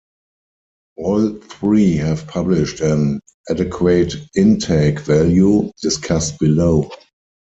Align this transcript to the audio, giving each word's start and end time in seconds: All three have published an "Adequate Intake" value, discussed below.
All 0.97 1.31
three 1.35 1.97
have 1.97 2.25
published 2.25 2.81
an 2.81 3.19
"Adequate 3.51 4.15
Intake" 4.35 4.99
value, 5.01 5.71
discussed 5.79 6.39
below. 6.39 6.89